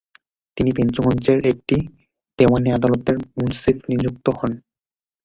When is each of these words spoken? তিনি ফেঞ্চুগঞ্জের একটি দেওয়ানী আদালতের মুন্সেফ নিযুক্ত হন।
তিনি 0.57 0.69
ফেঞ্চুগঞ্জের 0.71 1.39
একটি 1.47 1.77
দেওয়ানী 2.39 2.69
আদালতের 2.71 3.17
মুন্সেফ 3.35 3.77
নিযুক্ত 3.89 4.25
হন। 4.37 4.51